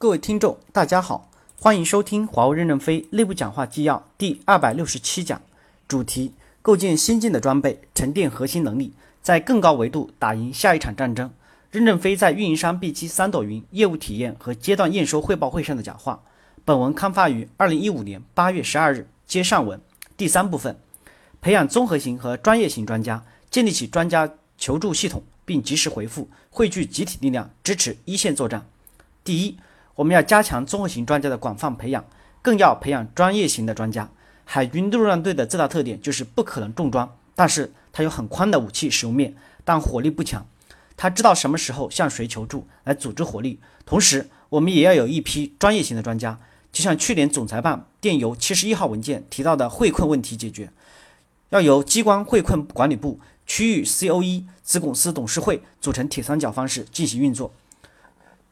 [0.00, 1.28] 各位听众，大家好，
[1.60, 5.42] 欢迎收听华为任正非内部讲话纪要第二百六十七讲，
[5.88, 8.92] 主题：构建先进的装备，沉淀核心能力，
[9.22, 11.32] 在更高维度打赢下一场战争。
[11.72, 16.22] 任正非在运营商 B 七三朵云业务体验和阶段验收汇报会上的讲话。
[16.64, 19.08] 本文刊发于二零一五年八月十二日。
[19.26, 19.80] 接上文，
[20.16, 20.78] 第三部分，
[21.40, 28.64] 培养综合型和专业型专家，建立起专家求助系统，并及时回复，汇聚集体力量，支持一线作战。
[29.24, 29.58] 第一。
[29.98, 32.04] 我们要加强综合型专家的广泛培养，
[32.40, 34.08] 更要培养专业型的专家。
[34.44, 39.34] 海军陆战队的最大特点就是不可能重装，但是它有很宽的武器使用面，
[39.64, 40.46] 但火力不强。
[40.96, 43.58] 他知道什么时候向谁求助来组织火力。
[43.84, 46.38] 同时，我们也要有一批专业型的专家，
[46.70, 50.70] 就像去年总裁办电邮七十一号文件提到的会困问题解决，
[51.48, 57.52] 要由机关会困管理部、区域 COE、子公司董事会组成铁三角方式进行运作。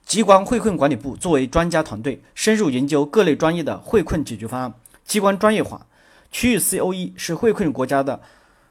[0.07, 4.73] 机关汇困管理部作为专家团队，深入研究各类专业的汇困解决方案，
[5.05, 5.85] 机关专业化。
[6.31, 8.21] 区域 COE 是汇困国家的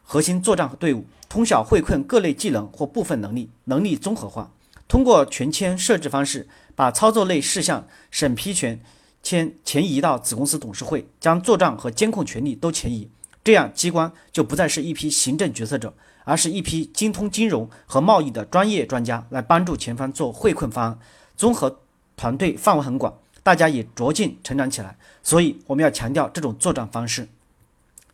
[0.02, 4.50] 核心作战队伍，通晓汇困各类技能或部分能力，能力综合化。
[4.88, 8.80] 通过权签设置方式，把操作类事项审批权
[9.22, 13.10] 签前移到子公司董事会，将作战和监控权力都前移。
[13.44, 21.00] 这样，机关就不再是一批行政决策者，而是一批精通金融和贸易的专业专家，来帮助前方做汇困方案。
[21.38, 21.80] 综合
[22.16, 27.28] 团队范围很广，大家也逐渐成长起来，所以我们要强调这种作战方式。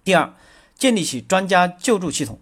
[0.04, 0.34] 第二，
[0.76, 2.40] 建立起专家救助系统。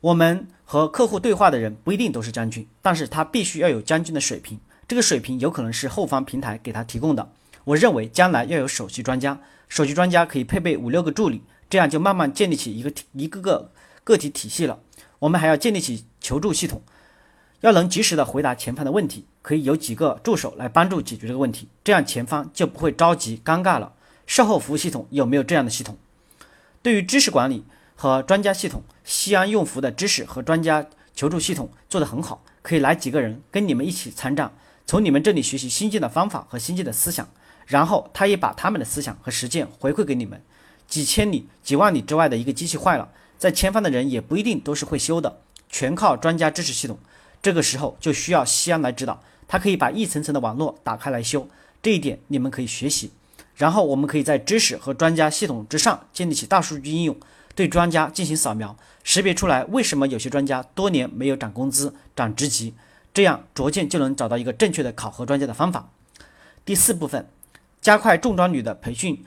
[0.00, 4.58] 我们和客户对话的人不一定都是将军，但是他必须要有将军的水平，
[4.88, 7.30] 这个水平有可能是后方平台给他提供的。
[7.64, 13.70] 我认为将来要有首席专家，首席专家可以配备五六个助理，这样就慢慢建立起一个一个个
[14.02, 14.80] 个体体系了。
[15.18, 16.82] 我们还要建立起求助系统。
[17.60, 23.92] 要能及时的回答前方的问题，可以有几个助手来帮助解决这个问题，这样前方就不会着急尴尬了。
[24.26, 25.98] 售后服务系统有没有这样的系统？
[26.82, 27.64] 对于知识管理
[27.96, 34.52] 和专家系统，西安用服的知识和专家求助系统做得很好，可以来几个人跟你们一起参战，
[34.86, 37.28] 从你们这里学习新进的方法和新进的思想，
[37.66, 40.40] 然后他也把他们的思想和实践回馈给你们。
[40.86, 46.98] 几千里、几万里之外的一个机器坏了，在前方的人也不一定都是会修的，全靠专家支持系统。
[47.42, 51.48] 这个时候就需要西安来指导，他可以把一层层的网络打开来修，
[51.82, 53.10] 这一点你们可以学习。
[53.56, 57.16] 然后我们可以在知识和专家系统之上建立起大数据应用，
[57.54, 58.74] 对专家进行扫描，
[59.04, 62.74] 识别出来为什么有些专家多年没有涨工资、涨职级，
[63.12, 65.90] 这样逐渐就能找到一个正确的考核专家的方法。
[66.64, 67.28] 第四部分，
[67.80, 69.22] 加快重装旅的培训、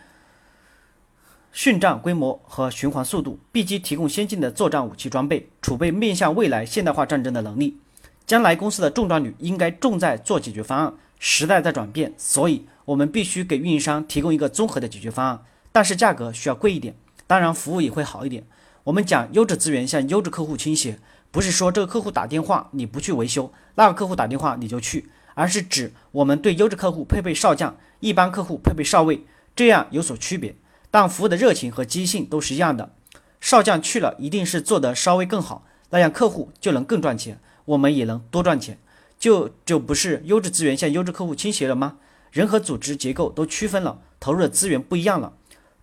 [1.52, 7.78] 训战规模和循环速度，必须提供先进的作战武器装备，储备面向未来现代化战争的能力。
[8.26, 16.96] 将来公司的重装率应该重在做解决方案，时代在转变，所以我们必须给运营商提供一个综合的解决方案，但是价格需要贵一点，
[17.28, 18.46] 当然服务也会好一点。
[18.86, 21.00] 我们讲优质资源向优质客户倾斜，
[21.32, 29.26] 不是说这个客户打电话你不去维修，那个客户打电话你就去，而是指我们对优质客户配备少将，一般客户配备少尉，
[29.56, 30.56] 这样有所区别，
[30.92, 32.94] 但服务的热情和积极性都是一样的。
[33.40, 37.40] 少将去了一定是做得稍微更好，那样客户就能更赚钱。
[37.66, 38.78] 我们也能多赚钱，
[39.20, 41.98] 就就不是优质资源向优质客户倾斜了吗？
[42.32, 45.34] 人和组织结构都区分了，投入的资源不一样了。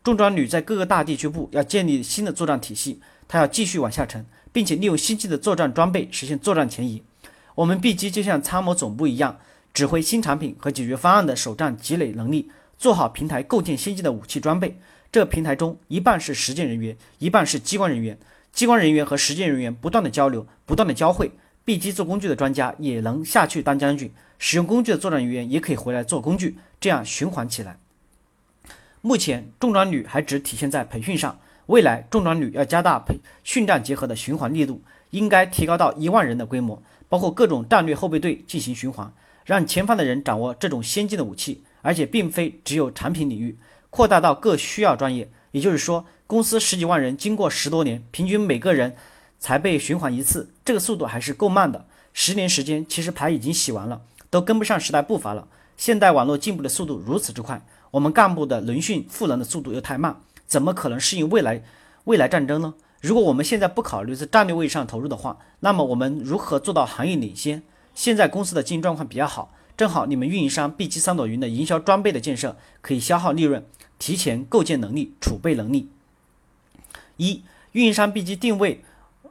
[0.03, 7.03] 重装旅在各个大地区部要建立新的作战体系，它要继续往下沉，并且利用新进的作战装备实现作战前移。
[7.55, 9.39] 我们 B 机就像参谋总部一样，
[9.73, 14.79] 指挥新产品和解决方案的首战积累能力，做好平台构建先进的武器装备。
[15.13, 18.19] 这平台中一半是实践人员，一半是机关人员，
[18.53, 21.31] 机关人员和实践人员不断的交流，不断的交汇。
[21.65, 27.79] B 机做工具的专家也能下去当将军，使用工具的作战人员也可以回来做工具，这样循环起来。
[29.03, 39.13] 目前重装旅还只体现在培训上，未来重装旅要加大培训战结合的循环力度，应该提高到一万人的规模，包括各种战略后备队进行循环，
[39.45, 43.57] 让前方的人掌握这种先进的武器，而且并非只有产品领域，
[43.91, 45.31] 扩大到各需要专业。
[45.53, 48.97] 也就是说，公司十几万人经过十多年，平均每个人。
[49.43, 51.85] 才被循环一次，这个速度还是够慢的。
[52.13, 55.49] 十年时间，其实牌已经洗完了，都跟不上时代步伐了。
[55.77, 61.65] 现代网络进步的速度如此之快，我们干部的轮训赋能的速度又太慢，怎么可能适应未来
[62.05, 62.75] 未来战争呢？
[63.01, 67.65] 如果我们现在不考虑在战略位上投入的话，那么我们如何做到行业领先？
[67.93, 73.67] 现在公司的经营状况比较好，正好你们运营商 B 机三朵云的营销装备的建设可以消耗利润，
[73.99, 75.89] 提前构建能力、储备能力。
[77.17, 78.85] 一，运营商 B 机定位。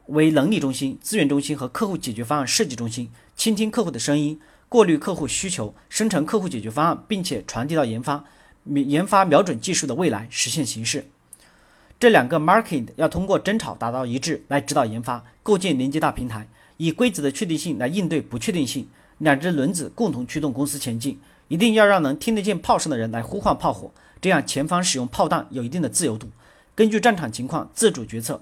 [0.09, 8.23] 为能力中心、资源中心和客户解决方案设计中心，倾听客户的声音，过滤客户需求，生成客户解决方案，并且传递到研发，
[8.65, 11.05] 研发瞄准技术的未来，实现形式。
[11.99, 16.47] 这两个 market 要通过争吵达到一致，来指导研发，构建连接大平台，
[16.77, 18.87] 以规则的确定性来应对不确定性。
[19.19, 21.19] 两只轮子共同驱动公司前进，
[21.49, 23.91] 一定要让能听得见炮声的人来呼唤炮火，
[24.21, 26.29] 这样前方使用炮弹有一定的自由度，
[26.73, 28.41] 根据战场情况自主决策。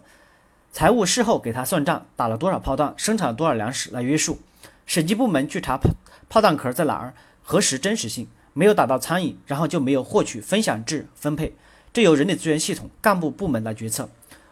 [0.78, 4.38] 财务事后给他算账，打了多少炮弹，生产了多少粮食来约束。
[4.86, 5.90] 审计部门去查炮
[6.30, 11.56] 炮弹壳在哪儿，核实真实性，没有打到苍蝇，然后就没有获取分享制分配，
[11.92, 14.08] 这由人力资源系统干部部门来决策。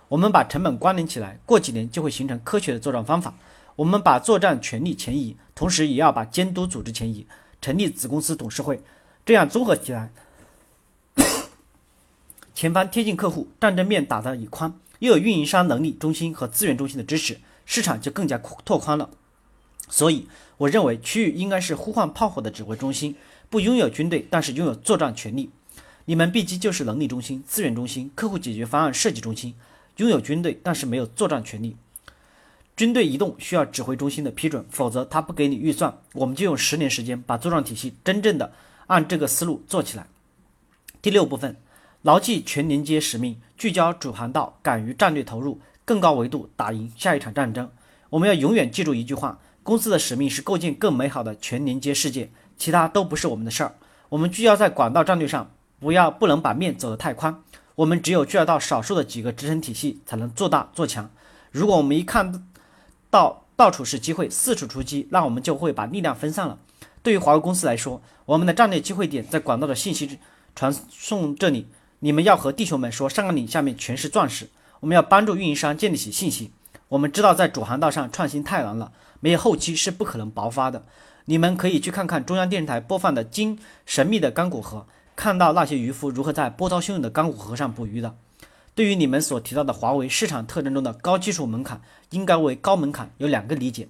[0.07, 3.35] 我们把成本关联起来，过几年就会形成科学的作战方法。
[3.75, 7.27] 我们把作战权力前移，同时也要把监督组织前移，
[7.61, 8.81] 成立子公司董事会，
[9.23, 10.09] 这样综合起来，
[12.55, 14.73] 前方贴近客户，战争面打得也宽。
[14.99, 19.09] 又有运营商能力中心和资源中心的支持，市场就更加拓宽了。
[19.89, 23.13] 所以，我认为区域应该是呼唤炮火的指挥中心，
[23.49, 25.49] 不拥有军队，但是拥有作战权力。
[26.05, 29.53] 你们 B 机就是能力中心、资源中心、客户解决方案设计中心，
[29.97, 31.75] 拥有军队，但是没有作战权力。
[32.77, 35.97] 军队移动需要指挥中心的批准，否则他不给你预算。
[36.13, 38.53] 我们就用十年时间把作战体系真正的
[38.87, 40.07] 按这个思路做起来。
[41.01, 41.57] 第六部分。
[42.05, 47.71] 牢记全连接使命，聚焦主航道，敢于战略投入，更高维度打赢下一场战争。
[48.11, 53.73] 我们要永远记住一句话：公司的使命是构建更美好的全连接世界，其他都不是我们的事儿。
[54.09, 55.49] 我们聚焦在管道战略上，
[55.79, 57.41] 不要不能把面走得太宽。
[57.73, 61.09] 我们只有聚焦到少数的几个支撑体系，才能做大做强。
[61.49, 62.45] 如果我们一看
[63.09, 66.59] 到到处是机会，四处出击，那我们就会把力量分散了。
[67.01, 70.19] 对于华为公司来说，我们的战略机会点在管道的信息
[70.53, 71.65] 传送这里。
[71.99, 74.49] 你们要和弟兄们说，上甘岭下面全是钻石。
[74.81, 76.51] 我们要帮助运营商建立起信心。
[76.89, 80.83] 我们知道在主航道上创新太难了，没有后期是不可能爆发的。
[81.25, 84.79] 你们可以去看看中央电视台播放的《金神秘的刚果河》，
[85.15, 88.15] 看到那些渔夫如何在波涛汹涌的刚果河上捕鱼的。
[88.75, 91.81] 对于你们所提到的华为市场特征中的高技术门槛
[92.11, 93.87] 应该为高门槛，有两个理解。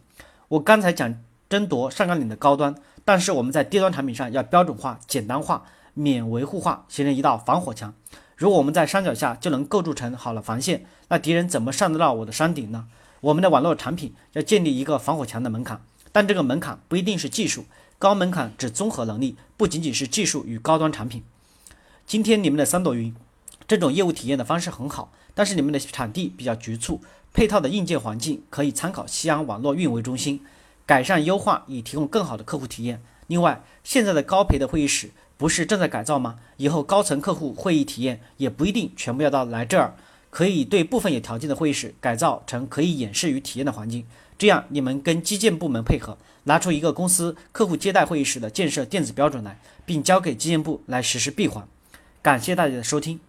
[0.47, 1.13] 我刚才讲
[1.49, 5.65] 争夺上甘岭的高端，但是我们在低端产品上要标准化、简单化。
[5.95, 7.95] 免维护化，形成一道防火墙。
[8.38, 12.88] 如果我们在山脚下就能构筑成好了防线，那敌人怎么上得到我的山顶呢？
[13.21, 15.81] 我们的网络产品要建立一个防火墙的门槛，
[16.12, 17.65] 但这个门槛不一定是技术，
[17.97, 21.24] 高门槛指综合能力，不仅仅是技术与高端产品。
[22.06, 23.15] 今天你们的三朵云
[23.65, 27.01] 这种业务体验的方式很好，但是你们的场地比较局促，
[27.33, 30.41] 配套的硬件环境可以参考西安网络运维中心，
[30.86, 33.01] 改善优化以提供更好的客户体验。
[33.27, 35.12] 另外，现在的高培的会议室。
[35.37, 36.37] 不是正在改造吗？
[36.57, 39.93] 以后高层客户会议体验也不一定全部要到来这儿，
[40.29, 44.05] 可以对部分有条件的会议室改造成可以演示与体验的环境。
[44.37, 51.67] 这样你们跟基建部门配合，拿出一个公司客户接待会议室的建设电子标准来，并交给基建部来实施闭环。
[52.21, 53.19] 感谢大家的收听。